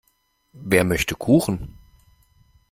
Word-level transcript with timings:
Wer 0.53 0.83
möchte 0.83 1.13
Kuchen? 1.15 1.77